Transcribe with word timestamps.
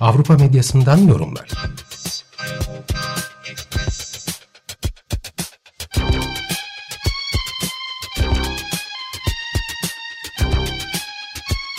Avrupa 0.00 0.34
medyasından 0.34 0.98
yorumlar. 0.98 1.48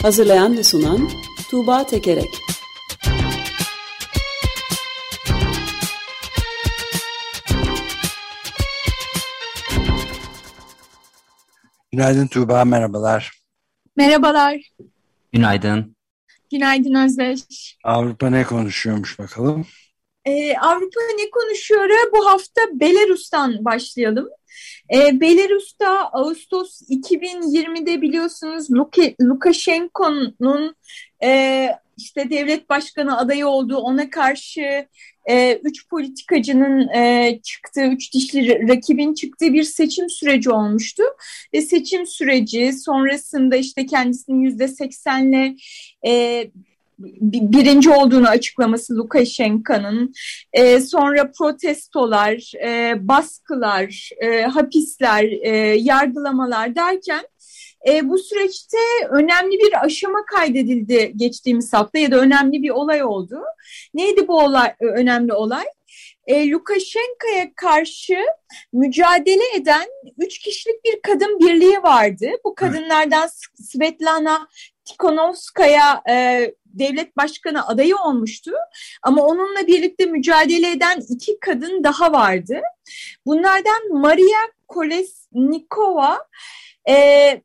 Hazırlayan 0.01 0.57
ve 0.57 0.63
sunan 0.63 1.09
Tuğba 1.49 1.87
Tekerek 1.87 2.29
Günaydın 11.93 12.27
Tuğba, 12.27 12.65
merhabalar. 12.65 13.31
Merhabalar. 13.95 14.71
Günaydın. 15.31 15.95
Günaydın 16.53 16.93
Özdeş. 16.93 17.77
Avrupa 17.83 18.29
ne 18.29 18.43
konuşuyormuş 18.43 19.19
bakalım? 19.19 19.65
Ee, 20.25 20.57
Avrupa 20.57 20.99
ne 21.17 21.29
konuşuyor? 21.29 21.89
Bu 22.15 22.25
hafta 22.27 22.61
Belarus'tan 22.73 23.65
başlayalım. 23.65 24.29
Ee, 24.93 25.19
Belarus'ta 25.21 26.09
Ağustos 26.11 26.81
2020'de 26.89 28.01
biliyorsunuz 28.01 28.67
Lukashenko'nun 29.21 30.75
e, 31.23 31.69
işte 31.97 32.29
devlet 32.29 32.69
başkanı 32.69 33.17
adayı 33.17 33.47
olduğu 33.47 33.77
ona 33.77 34.09
karşı 34.09 34.87
e, 35.25 35.59
üç 35.63 35.89
politikacının 35.89 36.87
e, 36.87 37.39
çıktığı, 37.43 37.85
üç 37.85 38.13
dişli 38.13 38.67
rakibin 38.69 39.13
çıktığı 39.13 39.53
bir 39.53 39.63
seçim 39.63 40.09
süreci 40.09 40.51
olmuştu. 40.51 41.03
Ve 41.53 41.61
seçim 41.61 42.05
süreci 42.05 42.73
sonrasında 42.73 43.55
işte 43.55 43.85
kendisinin 43.85 44.41
yüzde 44.41 44.67
seksenle 44.67 45.55
e, 46.05 46.45
birinci 47.21 47.89
olduğunu 47.89 48.27
açıklaması 48.27 48.97
Lukashenko'nun, 48.97 50.13
e, 50.53 50.79
sonra 50.79 51.31
protestolar, 51.31 52.51
e, 52.65 52.93
baskılar, 53.07 54.09
e, 54.21 54.41
hapisler, 54.41 55.23
e, 55.23 55.57
yargılamalar 55.79 56.75
derken 56.75 57.21
e, 57.87 58.09
bu 58.09 58.17
süreçte 58.17 58.77
önemli 59.09 59.51
bir 59.51 59.85
aşama 59.85 60.25
kaydedildi 60.25 61.13
geçtiğimiz 61.15 61.73
hafta 61.73 61.99
ya 61.99 62.11
da 62.11 62.17
önemli 62.17 62.63
bir 62.63 62.69
olay 62.69 63.03
oldu. 63.03 63.41
Neydi 63.93 64.27
bu 64.27 64.39
olay, 64.39 64.73
e, 64.79 64.85
önemli 64.85 65.33
olay? 65.33 65.65
E, 66.27 66.49
Lukashenko'ya 66.49 67.55
karşı 67.55 68.17
mücadele 68.73 69.55
eden 69.55 69.87
üç 70.17 70.39
kişilik 70.39 70.85
bir 70.85 71.01
kadın 71.01 71.39
birliği 71.39 71.83
vardı. 71.83 72.27
Bu 72.45 72.55
kadınlardan 72.55 73.29
Svetlana 73.55 74.47
Tikhonovskaya 74.85 76.01
e, 76.09 76.15
devlet 76.65 77.17
başkanı 77.17 77.67
adayı 77.67 77.95
olmuştu. 77.97 78.51
Ama 79.01 79.23
onunla 79.23 79.67
birlikte 79.67 80.05
mücadele 80.05 80.71
eden 80.71 81.01
iki 81.09 81.39
kadın 81.39 81.83
daha 81.83 82.11
vardı. 82.11 82.61
Bunlardan 83.25 83.91
Maria 83.91 84.41
Kolesnikova 84.67 86.27
e, 86.89 87.41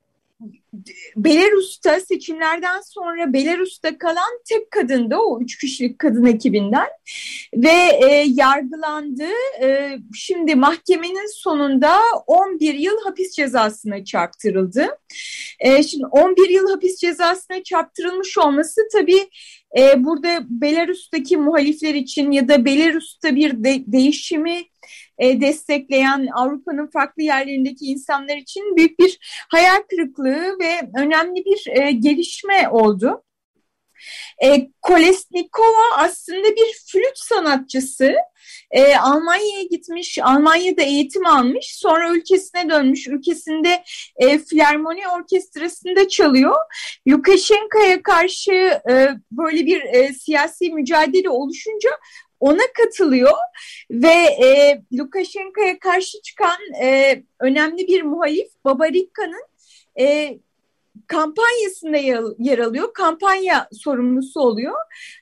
Belarus'ta 1.16 2.00
seçimlerden 2.00 2.80
sonra 2.80 3.32
Belarus'ta 3.32 3.98
kalan 3.98 4.40
tek 4.48 4.70
kadındı 4.70 5.16
o 5.16 5.40
üç 5.40 5.58
kişilik 5.58 5.98
kadın 5.98 6.24
ekibinden 6.24 6.88
ve 7.54 7.98
e, 8.08 8.24
yargılandı. 8.28 9.28
E, 9.62 9.98
şimdi 10.14 10.54
mahkemenin 10.54 11.32
sonunda 11.34 11.98
11 12.26 12.74
yıl 12.74 13.00
hapis 13.04 13.32
cezasına 13.32 14.04
çarptırıldı. 14.04 14.98
E, 15.60 15.82
şimdi 15.82 16.06
11 16.06 16.48
yıl 16.48 16.70
hapis 16.70 16.96
cezasına 16.96 17.62
çarptırılmış 17.62 18.38
olması 18.38 18.80
tabii 18.92 19.28
e, 19.78 20.04
burada 20.04 20.28
Belarus'taki 20.48 21.36
muhalifler 21.36 21.94
için 21.94 22.30
ya 22.30 22.48
da 22.48 22.64
Belarus'ta 22.64 23.36
bir 23.36 23.64
de, 23.64 23.82
değişimi 23.86 24.62
e, 25.18 25.40
destekleyen 25.40 26.28
Avrupa'nın 26.34 26.86
farklı 26.86 27.22
yerlerindeki 27.22 27.84
insanlar 27.84 28.36
için 28.36 28.76
büyük 28.76 28.98
bir 28.98 29.18
hayal 29.48 29.82
kırıklığı 29.90 30.58
ve 30.60 30.90
önemli 30.96 31.44
bir 31.44 31.82
e, 31.82 31.90
gelişme 31.90 32.68
oldu. 32.68 33.22
E, 34.44 34.68
Kolesnikova 34.82 35.96
aslında 35.96 36.48
bir 36.48 36.78
flüt 36.86 37.18
sanatçısı. 37.18 38.14
E, 38.70 38.96
Almanya'ya 38.96 39.62
gitmiş, 39.62 40.18
Almanya'da 40.22 40.82
eğitim 40.82 41.26
almış, 41.26 41.76
sonra 41.76 42.10
ülkesine 42.10 42.70
dönmüş, 42.70 43.08
ülkesinde 43.08 43.84
e, 44.16 44.38
filarmoni 44.38 45.08
orkestrasında 45.08 46.08
çalıyor. 46.08 46.56
Lukashenko'ya 47.08 48.02
karşı 48.02 48.52
e, 48.90 49.08
böyle 49.32 49.66
bir 49.66 49.80
e, 49.80 50.12
siyasi 50.12 50.70
mücadele 50.70 51.30
oluşunca 51.30 51.90
ona 52.40 52.62
katılıyor 52.74 53.34
ve 53.90 54.14
e, 54.44 54.80
Lukashenko'ya 54.98 55.78
karşı 55.78 56.22
çıkan 56.22 56.58
e, 56.82 57.22
önemli 57.40 57.88
bir 57.88 58.02
muhalif 58.02 58.48
Babarika'nın 58.64 59.46
e, 60.00 60.38
kampanyasında 61.08 61.96
yer 62.38 62.58
alıyor. 62.58 62.92
Kampanya 62.94 63.68
sorumlusu 63.72 64.40
oluyor. 64.40 64.76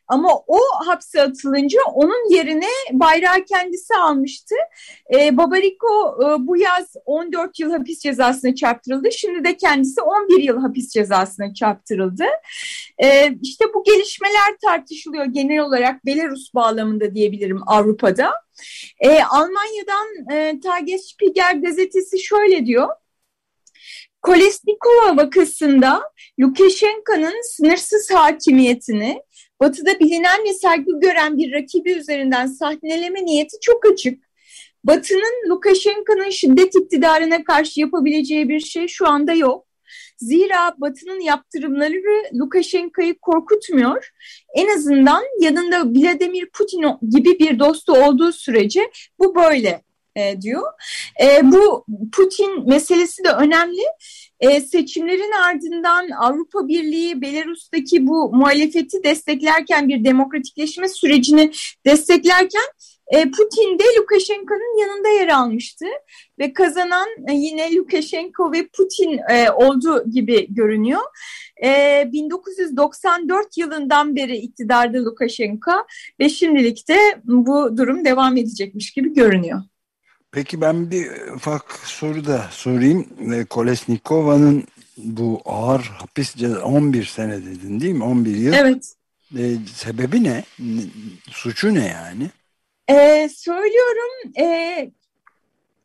Ama 0.09 0.29
o 0.47 0.59
hapse 0.87 1.23
atılınca 1.23 1.79
onun 1.95 2.35
yerine 2.35 2.69
bayrağı 2.93 3.45
kendisi 3.45 3.95
almıştı. 3.95 4.55
E, 5.15 5.37
Babariko 5.37 6.19
e, 6.23 6.47
bu 6.47 6.57
yaz 6.57 6.95
14 7.05 7.61
yıl 7.61 7.73
hapis 7.73 8.01
cezasına 8.01 8.55
çarptırıldı. 8.55 9.13
Şimdi 9.13 9.45
de 9.45 9.57
kendisi 9.57 10.01
11 10.01 10.43
yıl 10.43 10.59
hapis 10.59 10.89
cezasına 10.89 11.55
çarptırıldı. 11.55 12.25
E, 13.03 13.33
işte 13.43 13.65
bu 13.75 13.85
gelişmeler 13.85 14.57
tartışılıyor 14.65 15.25
genel 15.25 15.59
olarak 15.59 16.07
Belarus 16.07 16.55
bağlamında 16.55 17.15
diyebilirim 17.15 17.61
Avrupa'da. 17.67 18.33
E, 19.01 19.23
Almanya'dan 19.23 20.33
e, 20.33 20.61
Tagesspiegel 20.61 21.61
gazetesi 21.63 22.19
şöyle 22.19 22.67
diyor. 22.67 22.89
Kolesnikova 24.26 25.16
vakasında 25.16 26.03
Lukashenko'nun 26.41 27.42
sınırsız 27.42 28.10
hakimiyetini 28.10 29.22
Batı'da 29.60 30.00
bilinen 30.00 30.44
ve 30.44 30.53
saygı 30.53 31.00
gören 31.00 31.38
bir 31.38 31.53
rakibi 31.53 31.92
üzerinden 31.92 32.47
sahneleme 32.47 33.25
niyeti 33.25 33.56
çok 33.60 33.87
açık. 33.92 34.25
Batı'nın 34.84 35.50
Lukashenko'nun 35.50 36.31
şiddet 36.31 36.75
iktidarına 36.75 37.44
karşı 37.44 37.81
yapabileceği 37.81 38.48
bir 38.48 38.60
şey 38.60 38.88
şu 38.88 39.09
anda 39.09 39.32
yok. 39.32 39.66
Zira 40.19 40.75
Batı'nın 40.78 41.20
yaptırımları 41.20 42.22
Lukashenko'yu 42.34 43.20
korkutmuyor. 43.20 44.10
En 44.54 44.76
azından 44.76 45.22
yanında 45.41 45.84
Vladimir 45.84 46.47
Putin 46.47 46.84
gibi 47.10 47.38
bir 47.38 47.58
dostu 47.58 47.93
olduğu 47.93 48.32
sürece 48.32 48.91
bu 49.19 49.34
böyle 49.34 49.82
e, 50.16 50.41
diyor. 50.41 50.62
E, 51.22 51.41
bu 51.43 51.84
Putin 52.12 52.69
meselesi 52.69 53.25
de 53.25 53.28
önemli. 53.31 53.82
E, 54.41 54.60
seçimlerin 54.60 55.32
ardından 55.32 56.10
Avrupa 56.10 56.69
Birliği 56.69 57.20
Belarus'taki 57.23 58.06
bu 58.06 58.32
muhalefeti 58.32 59.05
desteklerken 59.05 59.88
bir 59.88 60.05
demokratikleşme 60.05 60.88
sürecini 60.88 61.52
desteklerken 61.87 62.67
e, 63.12 63.31
Putin 63.31 63.79
de 63.79 63.85
Lukashenko'nun 63.99 64.81
yanında 64.81 65.08
yer 65.08 65.29
almıştı 65.29 65.87
ve 66.38 66.52
kazanan 66.52 67.08
e, 67.29 67.35
yine 67.35 67.75
Lukashenko 67.75 68.52
ve 68.52 68.67
Putin 68.67 69.20
e, 69.31 69.50
olduğu 69.50 70.11
gibi 70.11 70.55
görünüyor. 70.55 71.00
E, 71.64 72.02
1994 72.12 73.56
yılından 73.56 74.17
beri 74.17 74.37
iktidarda 74.37 74.99
Lukashenko 75.05 75.73
ve 76.20 76.29
şimdilik 76.29 76.88
de 76.88 76.99
bu 77.25 77.76
durum 77.76 78.05
devam 78.05 78.37
edecekmiş 78.37 78.91
gibi 78.91 79.14
görünüyor. 79.14 79.62
Peki 80.37 80.61
ben 80.61 80.91
bir 80.91 81.11
ufak 81.35 81.73
soru 81.73 82.27
da 82.27 82.49
sorayım. 82.50 83.06
Kolesnikova'nın 83.50 84.65
bu 84.97 85.43
ağır 85.44 85.81
hapis 85.81 86.35
cezası 86.35 86.65
11 86.65 87.05
sene 87.05 87.47
dedin 87.47 87.81
değil 87.81 87.94
mi? 87.94 88.05
11 88.05 88.37
yıl. 88.37 88.53
Evet. 88.53 88.93
E, 89.38 89.44
sebebi 89.75 90.25
ne? 90.25 90.44
Suçu 91.31 91.75
ne 91.75 91.87
yani? 91.87 92.31
E, 92.88 93.29
söylüyorum 93.29 94.33
e, 94.41 94.91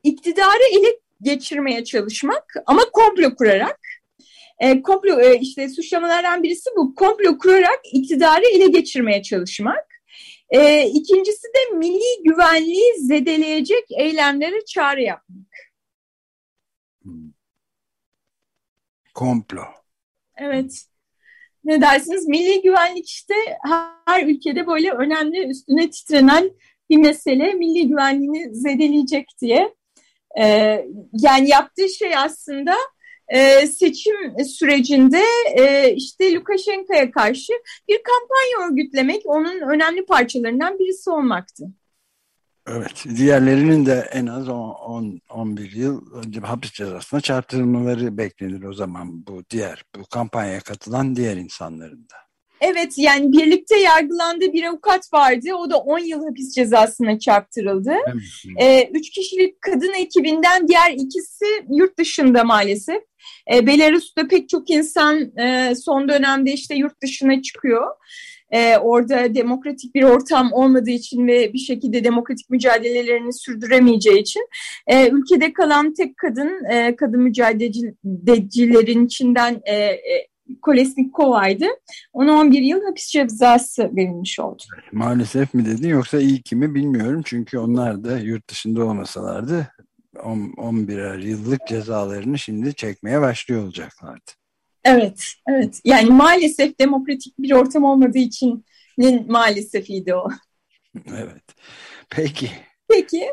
iktidarı 0.03 0.63
ele 0.71 0.99
geçirmeye 1.21 1.83
çalışmak 1.83 2.53
ama 2.65 2.81
komplo 2.93 3.35
kurarak 3.35 3.79
E, 4.59 4.81
komplo 4.81 5.19
e, 5.21 5.39
işte 5.39 5.69
suçlamalardan 5.69 6.43
birisi 6.43 6.69
bu 6.77 6.95
komplo 6.95 7.37
kurarak 7.37 7.79
iktidarı 7.93 8.45
ele 8.45 8.67
geçirmeye 8.67 9.23
çalışmak. 9.23 9.90
E, 10.51 10.87
ikincisi 10.87 11.47
de 11.47 11.75
milli 11.75 12.23
güvenliği 12.23 12.93
zedeleyecek 12.97 13.85
eylemlere 13.97 14.65
çağrı 14.65 15.01
yapmak. 15.01 15.47
Hmm. 17.03 17.31
Komplo. 19.13 19.63
Evet. 20.37 20.85
Ne 21.63 21.81
dersiniz? 21.81 22.27
Milli 22.27 22.61
güvenlik 22.61 23.09
işte 23.09 23.33
her 24.07 24.27
ülkede 24.27 24.67
böyle 24.67 24.91
önemli 24.91 25.47
üstüne 25.47 25.89
titrenen 25.89 26.51
bir 26.89 26.97
mesele. 26.97 27.53
Milli 27.53 27.87
güvenliğini 27.87 28.55
zedeleyecek 28.55 29.27
diye. 29.41 29.75
Ee, 30.39 30.85
yani 31.13 31.49
yaptığı 31.49 31.89
şey 31.89 32.17
aslında 32.17 32.75
e, 33.31 33.67
seçim 33.67 34.15
sürecinde 34.45 35.21
e, 35.57 35.93
işte 35.93 36.33
Lukashenko'ya 36.33 37.11
karşı 37.11 37.53
bir 37.87 38.01
kampanya 38.03 38.71
örgütlemek 38.71 39.21
onun 39.25 39.73
önemli 39.73 40.05
parçalarından 40.05 40.79
birisi 40.79 41.09
olmaktı. 41.09 41.65
Evet, 42.67 43.05
diğerlerinin 43.17 43.85
de 43.85 44.09
en 44.11 44.25
az 44.25 44.47
10-11 44.47 45.77
yıl 45.77 46.01
hapis 46.43 46.71
cezasına 46.71 47.21
çarptırılmaları 47.21 48.17
beklenir 48.17 48.63
o 48.63 48.73
zaman 48.73 49.27
bu 49.27 49.43
diğer 49.49 49.83
bu 49.95 50.05
kampanyaya 50.05 50.59
katılan 50.59 51.15
diğer 51.15 51.37
insanların 51.37 52.07
da. 52.09 52.15
Evet 52.61 52.93
yani 52.97 53.31
birlikte 53.31 53.79
yargılandığı 53.79 54.53
bir 54.53 54.63
avukat 54.63 55.13
vardı. 55.13 55.53
O 55.53 55.69
da 55.69 55.77
10 55.77 55.99
yıl 55.99 56.25
hapis 56.25 56.55
cezasına 56.55 57.19
çarptırıldı. 57.19 57.93
Ee, 58.59 58.89
üç 58.93 59.09
kişilik 59.09 59.61
kadın 59.61 59.93
ekibinden 59.93 60.67
diğer 60.67 60.91
ikisi 60.91 61.45
yurt 61.69 61.97
dışında 61.97 62.43
maalesef. 62.43 63.10
Ee, 63.53 63.67
Belarus'ta 63.67 64.27
pek 64.27 64.49
çok 64.49 64.69
insan 64.69 65.37
e, 65.37 65.75
son 65.75 66.09
dönemde 66.09 66.53
işte 66.53 66.75
yurt 66.75 67.01
dışına 67.01 67.41
çıkıyor. 67.41 67.87
Ee, 68.51 68.77
orada 68.77 69.35
demokratik 69.35 69.95
bir 69.95 70.03
ortam 70.03 70.53
olmadığı 70.53 70.89
için 70.89 71.27
ve 71.27 71.53
bir 71.53 71.59
şekilde 71.59 72.03
demokratik 72.03 72.49
mücadelelerini 72.49 73.33
sürdüremeyeceği 73.33 74.21
için 74.21 74.47
e, 74.87 75.09
ülkede 75.09 75.53
kalan 75.53 75.93
tek 75.93 76.17
kadın 76.17 76.71
e, 76.71 76.95
kadın 76.95 77.21
mücadelecilerin 77.21 79.05
içinden 79.05 79.61
e, 79.65 79.75
e, 79.75 80.27
Kolesnikova'ydı. 80.61 81.65
Ona 82.13 82.33
11 82.33 82.61
yıl 82.61 82.83
hapis 82.83 83.07
cezası 83.07 83.95
verilmiş 83.95 84.39
oldu. 84.39 84.63
Maalesef 84.91 85.53
mi 85.53 85.65
dedin 85.65 85.89
yoksa 85.89 86.19
iyi 86.19 86.41
ki 86.41 86.55
mi 86.55 86.75
bilmiyorum. 86.75 87.21
Çünkü 87.25 87.57
onlar 87.57 88.03
da 88.03 88.19
yurt 88.19 88.49
dışında 88.49 88.85
olmasalardı 88.85 89.67
11'er 90.23 91.27
yıllık 91.27 91.67
cezalarını 91.67 92.39
şimdi 92.39 92.73
çekmeye 92.73 93.21
başlıyor 93.21 93.63
olacaklardı. 93.63 94.31
Evet, 94.83 95.23
evet. 95.49 95.81
Yani 95.85 96.09
maalesef 96.09 96.79
demokratik 96.79 97.39
bir 97.39 97.51
ortam 97.51 97.83
olmadığı 97.83 98.17
için 98.17 98.65
maalesefiydi 99.27 100.15
o. 100.15 100.29
Evet. 101.07 101.43
Peki. 102.09 102.51
Peki. 102.89 103.27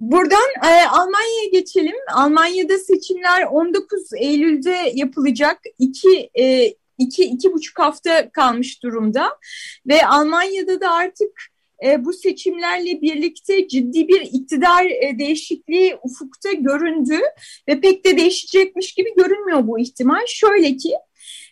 Buradan 0.00 0.48
e, 0.64 0.88
Almanya'ya 0.88 1.48
geçelim. 1.52 1.96
Almanya'da 2.14 2.78
seçimler 2.78 3.42
19 3.42 4.12
Eylül'de 4.16 4.92
yapılacak. 4.94 5.58
İki, 5.78 6.30
e, 6.40 6.74
iki, 6.98 7.24
iki 7.24 7.52
buçuk 7.52 7.78
hafta 7.78 8.30
kalmış 8.30 8.82
durumda. 8.82 9.38
Ve 9.86 10.06
Almanya'da 10.06 10.80
da 10.80 10.90
artık 10.90 11.32
e, 11.84 12.04
bu 12.04 12.12
seçimlerle 12.12 13.00
birlikte 13.02 13.68
ciddi 13.68 14.08
bir 14.08 14.20
iktidar 14.20 14.86
e, 14.86 15.18
değişikliği 15.18 15.96
ufukta 16.02 16.52
göründü. 16.52 17.18
Ve 17.68 17.80
pek 17.80 18.04
de 18.04 18.16
değişecekmiş 18.16 18.94
gibi 18.94 19.14
görünmüyor 19.16 19.66
bu 19.66 19.78
ihtimal. 19.78 20.26
Şöyle 20.26 20.76
ki 20.76 20.92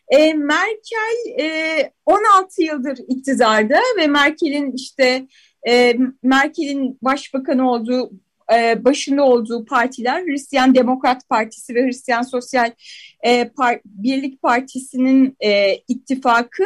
e, 0.08 0.34
Merkel 0.34 1.40
e, 1.40 1.90
16 2.06 2.62
yıldır 2.62 2.98
iktidarda 3.08 3.80
ve 3.98 4.06
Merkel'in 4.06 4.72
işte 4.72 5.26
e, 5.68 5.96
Merkel'in 6.22 6.98
başbakanı 7.02 7.70
olduğu 7.70 8.10
e, 8.54 8.84
başında 8.84 9.24
olduğu 9.24 9.64
partiler 9.64 10.24
Hristiyan 10.24 10.74
Demokrat 10.74 11.28
Partisi 11.28 11.74
ve 11.74 11.86
Hristiyan 11.86 12.22
Sosyal 12.22 12.72
e, 13.22 13.48
Par 13.48 13.80
Birlik 13.84 14.42
Partisi'nin 14.42 15.36
e, 15.40 15.76
ittifakı 15.88 16.64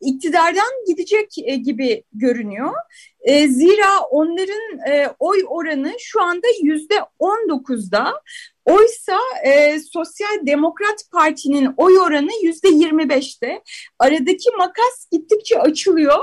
iktidardan 0.00 0.84
gidecek 0.86 1.38
e, 1.44 1.56
gibi 1.56 2.04
görünüyor. 2.12 2.74
E, 3.20 3.48
zira 3.48 4.00
onların 4.10 4.88
e, 4.88 5.14
oy 5.18 5.44
oranı 5.48 5.92
şu 5.98 6.22
anda 6.22 6.46
yüzde 6.62 6.94
19'da. 7.20 8.22
Oysa 8.64 9.18
e, 9.44 9.78
Sosyal 9.80 10.46
Demokrat 10.46 11.10
Parti'nin 11.12 11.74
oy 11.76 11.98
oranı 11.98 12.30
yüzde 12.42 12.68
25'te. 12.68 13.62
Aradaki 13.98 14.50
makas 14.58 15.06
gittikçe 15.12 15.60
açılıyor 15.60 16.18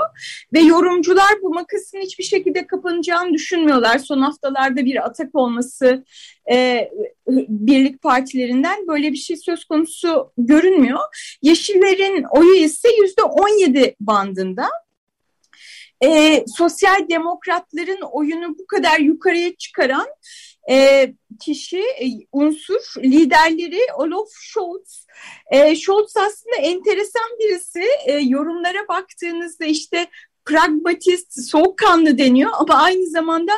ve 0.52 0.60
yorumcular 0.60 1.42
bu 1.42 1.54
makasın 1.54 1.98
hiçbir 1.98 2.24
şekilde 2.24 2.66
kapanacağını 2.66 3.34
düşünmüyorlar. 3.34 3.98
Son 3.98 4.18
haftalarda 4.18 4.84
bir 4.84 5.04
atak 5.06 5.34
olması 5.34 6.04
e, 6.50 6.90
birlik 7.48 8.02
partilerinden 8.02 8.86
böyle 8.88 9.12
bir 9.12 9.16
şey 9.16 9.36
söz 9.36 9.64
konusu 9.64 10.32
görünmüyor. 10.38 11.00
Yeşillerin 11.42 12.24
oyu 12.30 12.54
ise 12.54 12.88
yüzde 13.02 13.22
17. 13.22 13.47
Kennedy 13.78 13.94
bandında. 14.00 14.68
E, 16.04 16.44
sosyal 16.56 17.08
demokratların 17.08 18.00
oyunu 18.00 18.58
bu 18.58 18.66
kadar 18.66 18.98
yukarıya 18.98 19.56
çıkaran 19.56 20.06
e, 20.70 21.08
kişi, 21.40 21.80
e, 21.80 22.06
unsur, 22.32 22.80
liderleri 22.98 23.80
Olaf 23.96 24.28
Scholz. 24.40 25.06
E, 25.50 25.76
Scholz 25.76 26.16
aslında 26.16 26.56
enteresan 26.56 27.38
birisi. 27.40 27.84
E, 28.06 28.12
yorumlara 28.12 28.88
baktığınızda 28.88 29.64
işte 29.64 30.06
pragmatist, 30.44 31.50
soğukkanlı 31.50 32.18
deniyor 32.18 32.50
ama 32.58 32.74
aynı 32.74 33.06
zamanda 33.06 33.52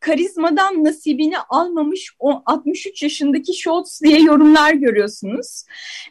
karizmadan 0.00 0.84
nasibini 0.84 1.38
almamış 1.38 2.12
o 2.18 2.42
63 2.46 3.02
yaşındaki 3.02 3.54
Scholz 3.54 4.00
diye 4.04 4.20
yorumlar 4.20 4.72
görüyorsunuz. 4.72 5.64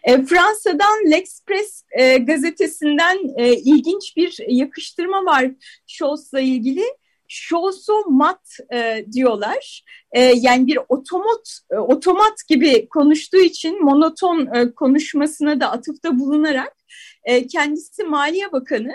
E, 0.04 0.26
Fransa'dan 0.26 1.12
L'Express 1.12 1.84
e, 1.92 2.18
gazetesinden 2.18 3.18
e, 3.38 3.54
ilginç 3.54 4.18
bir 4.18 4.38
yakıştırma 4.48 5.26
var 5.26 5.52
Scholz'la 5.88 6.40
ilgili. 6.40 6.84
Şoso 7.28 8.04
mat 8.10 8.58
e, 8.74 9.06
diyorlar. 9.12 9.84
E, 10.12 10.22
yani 10.22 10.68
bir 10.68 10.80
otomat 10.90 11.60
e, 11.72 11.76
otomat 11.76 12.48
gibi 12.48 12.88
konuştuğu 12.90 13.42
için 13.42 13.84
monoton 13.84 14.56
e, 14.56 14.72
konuşmasına 14.72 15.60
da 15.60 15.72
atıfta 15.72 16.20
bulunarak 16.20 16.76
e, 17.24 17.48
kendisi 17.48 18.04
Maliye 18.04 18.51
Bakanı 18.51 18.94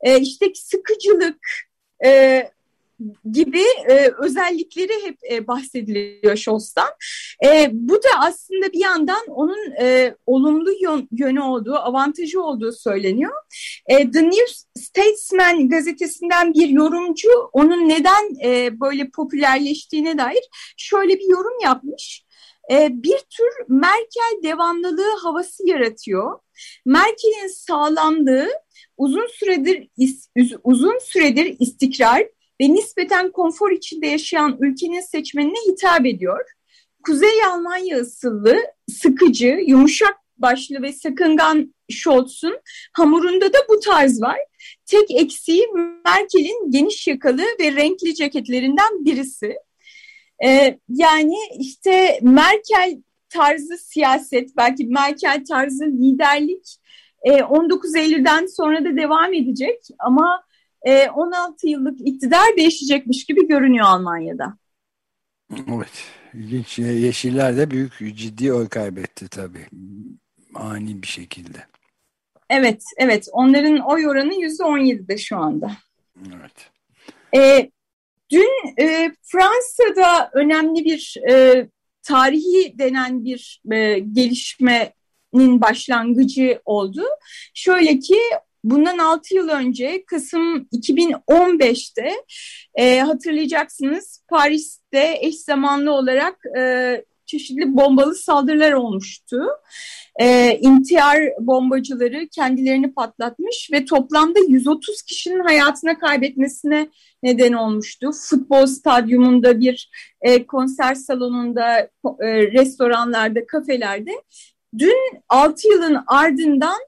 e, 0.00 0.20
işte 0.20 0.46
sıkıcılık, 0.54 1.40
e, 2.04 2.42
gibi 3.32 3.62
e, 3.88 4.10
özellikleri 4.18 4.92
hep 5.04 5.18
e, 5.32 5.46
bahsediliyor 5.46 6.36
Scholz'tan. 6.36 6.88
E, 7.44 7.68
bu 7.72 7.94
da 7.94 8.08
aslında 8.18 8.72
bir 8.72 8.80
yandan 8.80 9.26
onun 9.28 9.72
e, 9.80 10.14
olumlu 10.26 10.72
yön, 10.82 11.08
yönü 11.12 11.40
olduğu, 11.40 11.74
avantajı 11.74 12.42
olduğu 12.42 12.72
söyleniyor. 12.72 13.32
E, 13.86 14.10
The 14.10 14.24
New 14.24 14.46
Statesman 14.78 15.68
gazetesinden 15.68 16.54
bir 16.54 16.68
yorumcu 16.68 17.30
onun 17.52 17.88
neden 17.88 18.44
e, 18.44 18.80
böyle 18.80 19.10
popülerleştiğine 19.10 20.18
dair 20.18 20.42
şöyle 20.76 21.18
bir 21.18 21.30
yorum 21.30 21.60
yapmış. 21.64 22.24
E, 22.70 22.88
bir 22.92 23.18
tür 23.18 23.68
Merkel 23.68 24.42
devamlılığı 24.42 25.18
havası 25.22 25.66
yaratıyor. 25.66 26.38
Merkel'in 26.86 27.48
sağlamlığı 27.48 28.48
uzun 28.96 29.26
süredir 29.26 29.88
uzun 30.64 30.98
süredir 30.98 31.56
istikrar 31.58 32.26
ve 32.60 32.74
nispeten 32.74 33.32
konfor 33.32 33.70
içinde 33.70 34.06
yaşayan 34.06 34.56
ülkenin 34.60 35.00
seçmenine 35.00 35.58
hitap 35.68 36.06
ediyor. 36.06 36.44
Kuzey 37.06 37.44
Almanya 37.44 37.98
ısıllı, 37.98 38.56
sıkıcı, 38.88 39.60
yumuşak 39.66 40.16
başlı 40.38 40.82
ve 40.82 40.92
sakıngan 40.92 41.74
Scholz'un 41.90 42.60
hamurunda 42.92 43.52
da 43.52 43.58
bu 43.68 43.80
tarz 43.80 44.22
var. 44.22 44.38
Tek 44.86 45.10
eksiği 45.10 45.66
Merkel'in 46.04 46.70
geniş 46.70 47.06
yakalı 47.06 47.42
ve 47.60 47.72
renkli 47.72 48.14
ceketlerinden 48.14 49.04
birisi. 49.04 49.56
Ee, 50.44 50.78
yani 50.88 51.36
işte 51.58 52.18
Merkel 52.22 53.02
tarzı 53.28 53.78
siyaset, 53.78 54.56
belki 54.56 54.86
Merkel 54.86 55.44
tarzı 55.48 55.84
liderlik 55.84 56.76
19 57.50 57.96
e, 57.96 58.00
Eylül'den 58.00 58.46
sonra 58.46 58.84
da 58.84 58.96
devam 58.96 59.34
edecek 59.34 59.78
ama 59.98 60.42
16 60.86 61.66
e, 61.66 61.70
yıllık 61.70 62.08
iktidar 62.08 62.56
değişecekmiş 62.56 63.24
gibi 63.24 63.48
görünüyor 63.48 63.86
Almanya'da. 63.86 64.56
Evet, 65.52 66.04
ilginç. 66.34 66.78
Yeşiller 66.78 67.56
de 67.56 67.70
büyük 67.70 67.98
ciddi 67.98 68.52
oy 68.52 68.68
kaybetti 68.68 69.28
tabii. 69.28 69.66
Ani 70.54 71.02
bir 71.02 71.06
şekilde. 71.06 71.58
Evet, 72.50 72.82
evet. 72.96 73.28
Onların 73.32 73.78
oy 73.78 74.06
oranı 74.06 74.34
yüzde 74.34 74.64
on 74.64 74.78
yedide 74.78 75.18
şu 75.18 75.36
anda. 75.36 75.72
Evet. 76.26 76.70
E, 77.36 77.70
dün 78.30 78.78
e, 78.80 79.12
Fransa'da 79.22 80.30
önemli 80.32 80.84
bir 80.84 81.16
e, 81.30 81.66
tarihi 82.02 82.78
denen 82.78 83.24
bir 83.24 83.62
e, 83.72 83.98
gelişme 83.98 84.92
serinin 85.32 85.60
başlangıcı 85.60 86.60
oldu. 86.64 87.02
Şöyle 87.54 87.98
ki 87.98 88.18
bundan 88.64 88.98
6 88.98 89.34
yıl 89.34 89.48
önce 89.48 90.04
Kasım 90.06 90.58
2015'te 90.58 92.10
e, 92.74 93.00
hatırlayacaksınız 93.00 94.24
Paris'te 94.28 95.18
eş 95.20 95.40
zamanlı 95.40 95.92
olarak 95.92 96.36
e, 96.58 97.04
çeşitli 97.30 97.76
bombalı 97.76 98.14
saldırılar 98.14 98.72
olmuştu. 98.72 99.42
E, 100.20 100.58
intihar 100.60 101.20
bombacıları 101.40 102.28
kendilerini 102.28 102.94
patlatmış 102.94 103.68
ve 103.72 103.84
toplamda 103.84 104.38
130 104.48 105.02
kişinin 105.02 105.40
hayatına 105.40 105.98
kaybetmesine 105.98 106.88
neden 107.22 107.52
olmuştu. 107.52 108.10
Futbol 108.12 108.66
stadyumunda 108.66 109.60
bir 109.60 109.90
e, 110.22 110.46
konser 110.46 110.94
salonunda, 110.94 111.78
e, 112.20 112.26
restoranlarda, 112.52 113.46
kafelerde. 113.46 114.12
Dün 114.78 114.98
6 115.28 115.68
yılın 115.68 115.98
ardından 116.06 116.78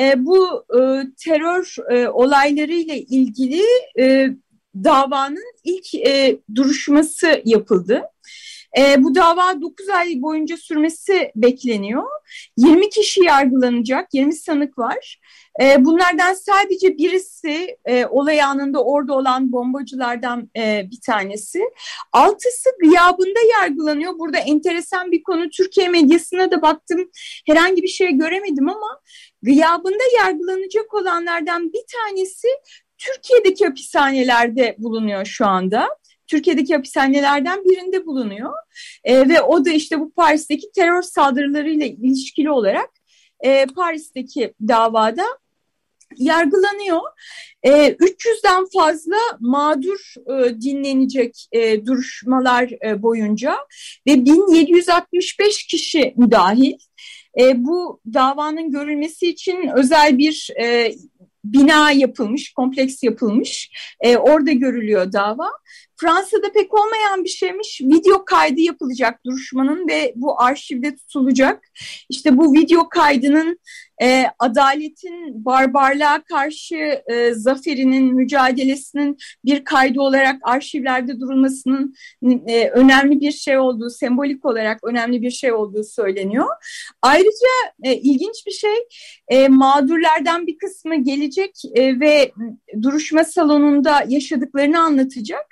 e, 0.00 0.14
bu 0.26 0.64
e, 0.70 0.80
terör 1.24 1.76
e, 1.90 2.08
olaylarıyla 2.08 2.94
ilgili 2.94 3.62
e, 3.98 4.30
davanın 4.84 5.54
ilk 5.64 5.94
e, 5.94 6.38
duruşması 6.54 7.42
yapıldı. 7.44 8.02
E, 8.78 9.04
bu 9.04 9.14
dava 9.14 9.60
9 9.60 9.88
ay 9.88 10.22
boyunca 10.22 10.56
sürmesi 10.56 11.32
bekleniyor. 11.36 12.04
20 12.56 12.90
kişi 12.90 13.24
yargılanacak, 13.24 14.14
20 14.14 14.34
sanık 14.34 14.78
var. 14.78 15.20
E, 15.62 15.84
bunlardan 15.84 16.34
sadece 16.34 16.98
birisi 16.98 17.76
e, 17.84 18.06
olay 18.06 18.42
anında 18.42 18.84
orada 18.84 19.14
olan 19.14 19.52
bombacılardan 19.52 20.50
e, 20.56 20.86
bir 20.90 21.00
tanesi. 21.06 21.60
Altısı 22.12 22.70
gıyabında 22.80 23.40
yargılanıyor. 23.60 24.18
Burada 24.18 24.38
enteresan 24.38 25.12
bir 25.12 25.22
konu. 25.22 25.50
Türkiye 25.50 25.88
medyasına 25.88 26.50
da 26.50 26.62
baktım. 26.62 27.10
Herhangi 27.46 27.82
bir 27.82 27.88
şey 27.88 28.12
göremedim 28.12 28.68
ama 28.68 29.00
gıyabında 29.42 30.04
yargılanacak 30.18 30.94
olanlardan 30.94 31.72
bir 31.72 31.82
tanesi 31.92 32.48
Türkiye'deki 32.98 33.66
hapishanelerde 33.66 34.76
bulunuyor 34.78 35.24
şu 35.24 35.46
anda. 35.46 35.88
Türkiye'deki 36.30 36.74
hapishanelerden 36.74 37.64
birinde 37.64 38.06
bulunuyor. 38.06 38.52
E, 39.04 39.28
ve 39.28 39.40
o 39.40 39.64
da 39.64 39.70
işte 39.70 40.00
bu 40.00 40.12
Paris'teki 40.12 40.72
terör 40.72 41.02
saldırılarıyla 41.02 41.86
ilişkili 41.86 42.50
olarak 42.50 42.90
e, 43.40 43.66
Paris'teki 43.66 44.54
davada 44.68 45.24
yargılanıyor. 46.16 47.00
E, 47.62 47.70
300'den 47.70 48.66
fazla 48.74 49.16
mağdur 49.40 50.14
e, 50.26 50.60
dinlenecek 50.60 51.48
e, 51.52 51.86
duruşmalar 51.86 52.70
e, 52.86 53.02
boyunca 53.02 53.56
ve 54.06 54.24
1765 54.24 55.66
kişi 55.66 56.14
müdahil. 56.16 56.72
E, 57.40 57.64
bu 57.64 58.00
davanın 58.14 58.70
görülmesi 58.70 59.28
için 59.28 59.70
özel 59.76 60.18
bir 60.18 60.50
e, 60.60 60.94
bina 61.44 61.92
yapılmış, 61.92 62.52
kompleks 62.52 63.02
yapılmış. 63.02 63.70
E, 64.00 64.16
orada 64.16 64.52
görülüyor 64.52 65.12
dava. 65.12 65.50
Fransa'da 66.00 66.52
pek 66.52 66.74
olmayan 66.74 67.24
bir 67.24 67.28
şeymiş. 67.28 67.80
Video 67.80 68.24
kaydı 68.24 68.60
yapılacak 68.60 69.24
duruşmanın 69.26 69.88
ve 69.88 70.12
bu 70.16 70.42
arşivde 70.42 70.96
tutulacak. 70.96 71.64
İşte 72.08 72.38
bu 72.38 72.52
video 72.52 72.88
kaydının 72.88 73.58
e, 74.02 74.24
adaletin 74.38 75.44
barbarlığa 75.44 76.22
karşı 76.22 77.02
e, 77.06 77.34
zaferinin, 77.34 78.14
mücadelesinin 78.14 79.16
bir 79.44 79.64
kaydı 79.64 80.00
olarak 80.00 80.36
arşivlerde 80.42 81.20
durulmasının 81.20 81.94
e, 82.46 82.68
önemli 82.68 83.20
bir 83.20 83.32
şey 83.32 83.58
olduğu, 83.58 83.90
sembolik 83.90 84.44
olarak 84.44 84.84
önemli 84.84 85.22
bir 85.22 85.30
şey 85.30 85.52
olduğu 85.52 85.84
söyleniyor. 85.84 86.48
Ayrıca 87.02 87.50
e, 87.82 87.94
ilginç 87.94 88.46
bir 88.46 88.52
şey, 88.52 88.76
e, 89.28 89.48
mağdurlardan 89.48 90.46
bir 90.46 90.58
kısmı 90.58 90.96
gelecek 90.96 91.62
e, 91.74 92.00
ve 92.00 92.32
duruşma 92.82 93.24
salonunda 93.24 94.04
yaşadıklarını 94.08 94.80
anlatacak. 94.80 95.46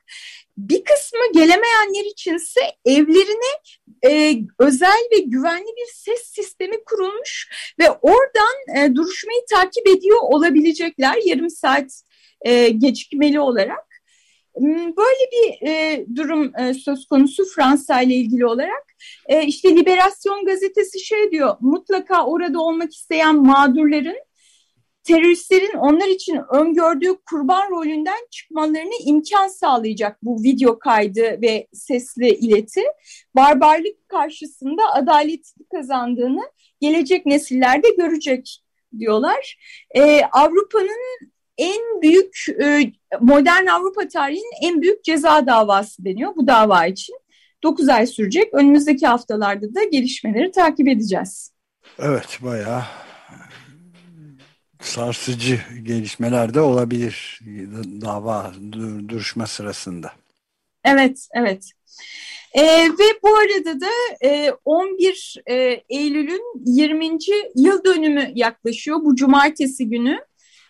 Bir 0.58 0.84
kısmı 0.84 1.20
gelemeyenler 1.34 2.10
içinse 2.12 2.60
evlerine 2.84 3.52
e, 4.06 4.34
özel 4.58 5.08
ve 5.12 5.18
güvenli 5.18 5.66
bir 5.76 5.92
ses 5.94 6.22
sistemi 6.22 6.84
kurulmuş 6.84 7.48
ve 7.78 7.90
oradan 7.90 8.76
e, 8.76 8.94
duruşmayı 8.94 9.40
takip 9.50 9.88
ediyor 9.88 10.18
olabilecekler 10.22 11.16
yarım 11.24 11.50
saat 11.50 12.02
e, 12.42 12.68
gecikmeli 12.68 13.40
olarak. 13.40 13.88
Hmm, 14.56 14.96
böyle 14.96 15.30
bir 15.32 15.68
e, 15.68 16.06
durum 16.16 16.52
e, 16.58 16.74
söz 16.74 17.06
konusu 17.06 17.44
Fransa 17.44 18.02
ile 18.02 18.14
ilgili 18.14 18.46
olarak. 18.46 18.84
E, 19.26 19.46
işte 19.46 19.76
Liberasyon 19.76 20.44
gazetesi 20.44 21.00
şey 21.00 21.30
diyor, 21.30 21.56
mutlaka 21.60 22.26
orada 22.26 22.60
olmak 22.60 22.94
isteyen 22.94 23.36
mağdurların 23.36 24.18
teröristlerin 25.08 25.76
onlar 25.76 26.08
için 26.08 26.40
öngördüğü 26.52 27.16
kurban 27.30 27.70
rolünden 27.70 28.26
çıkmalarını 28.30 28.94
imkan 29.04 29.48
sağlayacak 29.48 30.18
bu 30.22 30.42
video 30.42 30.78
kaydı 30.78 31.42
ve 31.42 31.66
sesli 31.72 32.28
ileti. 32.28 32.82
Barbarlık 33.34 34.08
karşısında 34.08 34.82
adaletli 34.92 35.64
kazandığını 35.72 36.42
gelecek 36.80 37.26
nesiller 37.26 37.82
de 37.82 37.88
görecek 37.98 38.62
diyorlar. 38.98 39.58
Ee, 39.96 40.22
Avrupa'nın 40.32 41.30
en 41.58 42.02
büyük 42.02 42.46
e, 42.62 42.92
modern 43.20 43.66
Avrupa 43.66 44.08
tarihinin 44.08 44.68
en 44.68 44.82
büyük 44.82 45.04
ceza 45.04 45.46
davası 45.46 46.04
deniyor 46.04 46.36
bu 46.36 46.46
dava 46.46 46.86
için. 46.86 47.16
9 47.62 47.88
ay 47.88 48.06
sürecek. 48.06 48.54
Önümüzdeki 48.54 49.06
haftalarda 49.06 49.74
da 49.74 49.84
gelişmeleri 49.84 50.50
takip 50.50 50.88
edeceğiz. 50.88 51.52
Evet 51.98 52.38
bayağı 52.42 52.82
sarsıcı 54.88 55.60
gelişmeler 55.82 56.54
de 56.54 56.60
olabilir 56.60 57.40
dava 58.00 58.52
duruşma 59.08 59.46
sırasında. 59.46 60.12
Evet, 60.84 61.28
evet. 61.34 61.70
ee, 62.54 62.88
ve 62.88 63.04
bu 63.22 63.36
arada 63.36 63.80
da 63.80 63.90
e, 64.24 64.52
11 64.64 65.36
e, 65.46 65.54
Eylül'ün 65.88 66.42
20. 66.66 67.18
yıl 67.54 67.84
dönümü 67.84 68.32
yaklaşıyor. 68.34 68.98
Bu 69.04 69.16
cumartesi 69.16 69.88
günü 69.88 70.18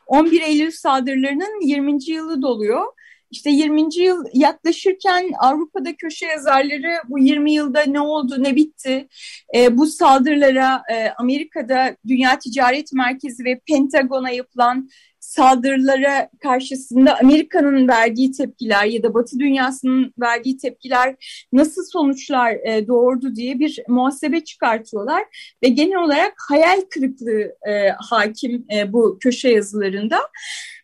11 0.07 0.43
Eylül 0.43 0.71
saldırılarının 0.71 1.67
20. 1.67 2.05
yılı 2.07 2.43
doluyor. 2.43 2.85
İşte 3.31 3.51
20. 3.51 3.95
yıl 3.97 4.25
yaklaşırken 4.35 5.31
Avrupa'da 5.39 5.97
köşe 5.97 6.27
yazarları 6.27 7.03
bu 7.09 7.19
20 7.19 7.53
yılda 7.53 7.83
ne 7.83 8.01
oldu 8.01 8.43
ne 8.43 8.57
bitti 8.57 9.09
e, 9.55 9.77
bu 9.77 9.87
saldırılara 9.87 10.83
e, 10.93 11.11
Amerika'da 11.19 11.97
Dünya 12.07 12.39
Ticaret 12.39 12.93
Merkezi 12.93 13.45
ve 13.45 13.61
Pentagon'a 13.67 14.31
yapılan 14.31 14.89
saldırılara 15.29 16.31
karşısında 16.43 17.19
Amerika'nın 17.19 17.89
verdiği 17.89 18.33
tepkiler 18.33 18.85
ya 18.85 19.03
da 19.03 19.15
Batı 19.15 19.39
dünyasının 19.39 20.15
verdiği 20.21 20.57
tepkiler 20.57 21.17
nasıl 21.53 21.83
sonuçlar 21.85 22.53
e, 22.53 22.87
doğurdu 22.87 23.37
diye 23.37 23.59
bir 23.59 23.79
muhasebe 23.89 24.45
çıkartıyorlar 24.45 25.25
ve 25.65 25.69
genel 25.69 25.97
olarak 25.97 26.35
hayal 26.49 26.81
kırıklığı 26.91 27.57
e, 27.69 27.89
hakim 27.89 28.67
e, 28.75 28.93
bu 28.93 29.19
köşe 29.21 29.49
yazılarında. 29.49 30.19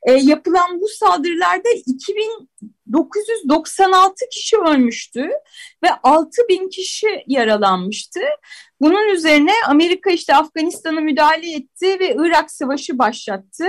E, 0.03 0.13
yapılan 0.13 0.81
bu 0.81 0.89
saldırılarda 0.89 1.69
2996 2.87 4.29
kişi 4.31 4.57
ölmüştü 4.57 5.31
ve 5.85 5.89
6000 6.03 6.69
kişi 6.69 7.25
yaralanmıştı. 7.27 8.21
Bunun 8.81 9.15
üzerine 9.15 9.53
Amerika 9.69 10.11
işte 10.11 10.35
Afganistan'a 10.35 11.01
müdahale 11.01 11.53
etti 11.53 12.01
ve 12.01 12.15
Irak 12.19 12.51
Savaşı 12.51 12.99
başlattı. 12.99 13.65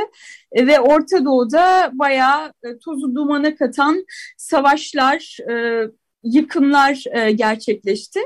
E, 0.51 0.67
ve 0.67 0.79
Orta 0.79 1.25
Doğu'da 1.25 1.91
bayağı 1.93 2.53
e, 2.63 2.77
tozu 2.77 3.15
dumana 3.15 3.55
katan 3.55 4.05
savaşlar, 4.37 5.37
e, 5.51 5.87
yıkımlar 6.23 7.03
gerçekleşti. 7.31 8.19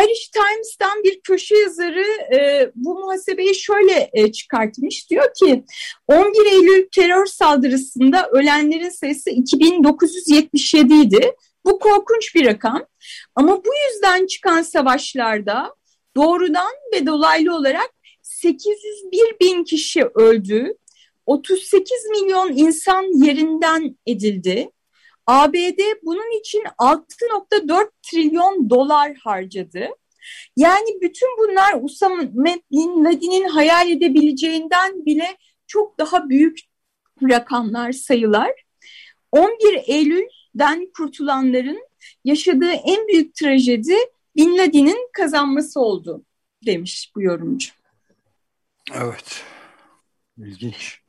Irish 0.00 0.28
Times'tan 0.28 1.02
bir 1.04 1.20
köşe 1.20 1.56
yazarı 1.56 2.34
e, 2.34 2.70
bu 2.74 2.94
muhasebeyi 2.94 3.54
şöyle 3.54 4.10
e, 4.12 4.32
çıkartmış. 4.32 5.10
Diyor 5.10 5.34
ki 5.34 5.64
11 6.08 6.46
Eylül 6.46 6.88
terör 6.94 7.26
saldırısında 7.26 8.28
ölenlerin 8.32 8.88
sayısı 8.88 9.30
2977 9.30 10.94
idi. 10.94 11.32
Bu 11.64 11.78
korkunç 11.78 12.34
bir 12.34 12.46
rakam. 12.46 12.86
Ama 13.34 13.64
bu 13.64 13.70
yüzden 13.90 14.26
çıkan 14.26 14.62
savaşlarda 14.62 15.74
doğrudan 16.16 16.72
ve 16.94 17.06
dolaylı 17.06 17.56
olarak 17.56 17.90
801 18.22 19.36
bin 19.40 19.64
kişi 19.64 20.04
öldü. 20.04 20.74
38 21.26 21.90
milyon 22.10 22.52
insan 22.56 23.24
yerinden 23.24 23.96
edildi. 24.06 24.70
ABD 25.26 25.80
bunun 26.02 26.40
için 26.40 26.62
6.4 26.78 27.90
trilyon 28.02 28.70
dolar 28.70 29.14
harcadı. 29.14 29.88
Yani 30.56 30.98
bütün 31.00 31.28
bunlar 31.38 31.82
Usama 31.82 32.22
Bin 32.70 33.04
Laden'in 33.04 33.48
hayal 33.48 33.90
edebileceğinden 33.90 35.06
bile 35.06 35.36
çok 35.66 35.98
daha 35.98 36.28
büyük 36.28 36.58
rakamlar, 37.22 37.92
sayılar. 37.92 38.64
11 39.32 39.82
Eylül'den 39.86 40.88
kurtulanların 40.96 41.86
yaşadığı 42.24 42.72
en 42.72 43.08
büyük 43.08 43.34
trajedi 43.34 43.96
Bin 44.36 44.58
Laden'in 44.58 45.08
kazanması 45.12 45.80
oldu. 45.80 46.24
demiş 46.66 47.12
bu 47.16 47.22
yorumcu. 47.22 47.70
Evet. 48.94 49.44
İlginç. 50.38 51.00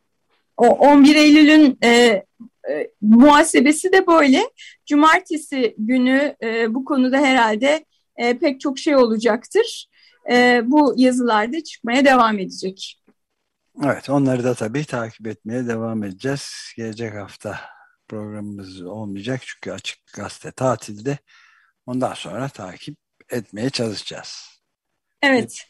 O 0.58 0.65
11 0.67 1.15
Eylül'ün 1.15 1.77
e, 1.84 2.24
e, 2.70 2.91
muhasebesi 3.01 3.91
de 3.91 4.08
böyle. 4.08 4.41
Cumartesi 4.86 5.75
günü 5.77 6.36
e, 6.43 6.74
bu 6.74 6.86
konuda 6.86 7.17
herhalde 7.17 7.86
e, 8.17 8.38
pek 8.38 8.62
çok 8.62 8.79
şey 8.79 8.96
olacaktır. 8.96 9.88
E, 10.32 10.62
bu 10.65 10.93
yazılarda 10.98 11.63
çıkmaya 11.63 12.05
devam 12.05 12.39
edecek. 12.39 13.00
Evet 13.84 14.10
onları 14.10 14.43
da 14.43 14.53
tabii 14.53 14.86
takip 14.86 15.27
etmeye 15.27 15.67
devam 15.67 16.03
edeceğiz. 16.03 16.74
Gelecek 16.77 17.13
hafta 17.13 17.60
programımız 18.08 18.82
olmayacak 18.82 19.41
çünkü 19.46 19.72
açık 19.72 20.00
gazete 20.13 20.51
tatilde. 20.51 21.17
Ondan 21.86 22.13
sonra 22.13 22.50
takip 22.50 22.98
etmeye 23.29 23.70
çalışacağız. 23.70 24.60
Evet. 25.22 25.67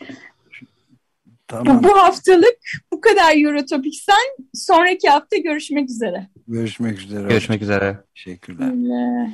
Tamam. 1.54 1.84
Bu 1.84 1.98
haftalık 1.98 2.58
bu 2.94 3.02
kadar 3.02 3.38
Eurotopik'sen 3.38 4.46
sonraki 4.54 5.10
hafta 5.10 5.38
görüşmek 5.38 5.90
üzere. 5.90 6.30
Görüşmek 6.48 7.00
üzere. 7.00 7.28
Görüşmek 7.28 7.62
üzere. 7.62 8.04
Teşekkürler. 8.16 8.72
Öyle. 8.72 9.34